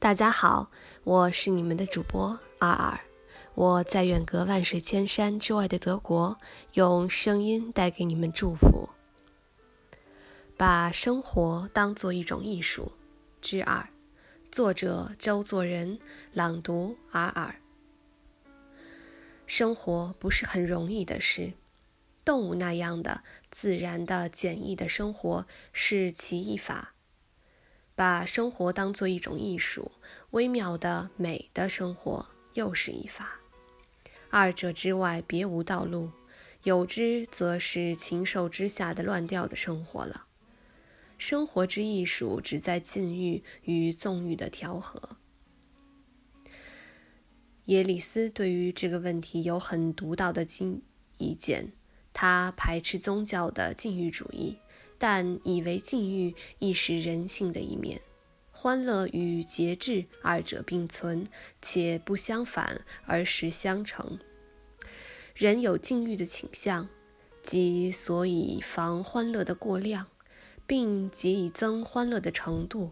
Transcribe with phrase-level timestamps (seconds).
[0.00, 0.70] 大家好，
[1.04, 2.98] 我是你们的主播二二，
[3.54, 6.38] 我在远隔万水千山之外的德国，
[6.72, 8.88] 用声音带给你们祝福。
[10.56, 12.92] 把生活当做一种艺术
[13.42, 13.90] 之二，
[14.50, 15.98] 作者周作人，
[16.32, 17.56] 朗读尔尔。
[19.46, 21.52] 生活不是很容易的事，
[22.24, 26.94] 动物那样的自然的简易的生活是其一法。
[28.00, 29.92] 把生活当做一种艺术，
[30.30, 33.42] 微妙的美的生活又是一法。
[34.30, 36.10] 二者之外别无道路，
[36.62, 40.28] 有之则是禽兽之下的乱掉的生活了。
[41.18, 45.18] 生活之艺术只在禁欲与纵欲的调和。
[47.66, 50.80] 耶里斯对于这个问题有很独到的经
[51.18, 51.74] 意见，
[52.14, 54.56] 他排斥宗教的禁欲主义。
[55.00, 58.02] 但以为禁欲亦是人性的一面，
[58.52, 61.26] 欢乐与节制二者并存，
[61.62, 64.18] 且不相反而实相成。
[65.34, 66.86] 人有禁欲的倾向，
[67.42, 70.08] 即所以防欢乐的过量，
[70.66, 72.90] 并结以增欢乐的程度。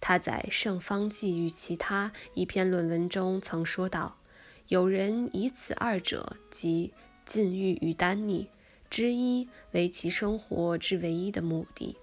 [0.00, 4.18] 他在《圣方济与其他》一篇论文中曾说道
[4.66, 6.92] ：“有人以此二者，即
[7.24, 8.48] 禁欲与单逆。”
[8.90, 11.96] 之一为其生活之唯一的目的，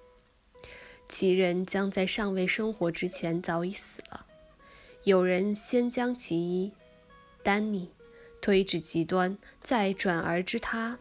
[1.10, 4.26] 其人将在尚未生活之前早已死了。
[5.04, 6.72] 有人先将其一
[7.44, 7.92] 丹尼
[8.42, 10.98] 推至极端，再转而知他，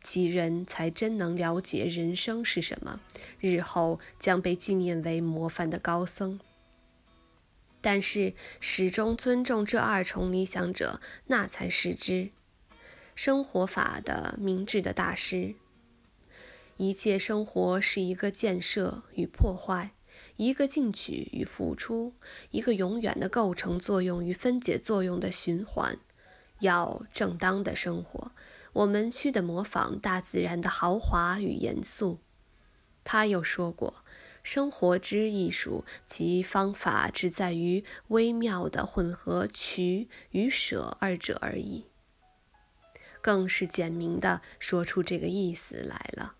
[0.00, 3.00] 其人才真能了解人生是什么，
[3.40, 6.38] 日后将被纪念为模范的高僧。
[7.80, 12.30] 但是始终尊重这二重理想者，那才是之。
[13.16, 15.54] 生活法的明智的大师，
[16.76, 19.94] 一切生活是一个建设与破坏，
[20.36, 22.12] 一个进取与付出，
[22.50, 25.98] 一个永远的构成作用与分解作用的循环。
[26.60, 28.32] 要正当的生活，
[28.74, 32.18] 我们须得模仿大自然的豪华与严肃。
[33.02, 34.04] 他又说过，
[34.42, 41.86] 生活之艺术，其方法只在于微妙的混合取与舍二者而已。
[43.26, 46.36] 更是简明的说出这个意思来了。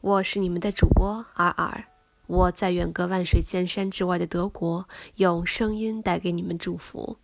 [0.00, 1.84] 我是你们的主播尔尔，
[2.26, 7.18] 我在远隔万水千山之外的德国，用声音带给你们祝福。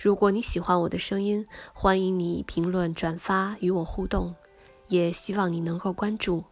[0.00, 4.34] 如果你喜欢我的声音，欢迎你评论、转发与我互动，
[4.88, 6.46] 也希望你能够关注。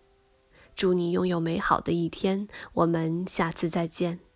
[0.76, 4.29] 祝你拥有美好的一天，我们下次再见。